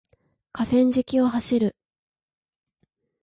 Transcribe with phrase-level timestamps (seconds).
[0.51, 1.75] 河川敷を走る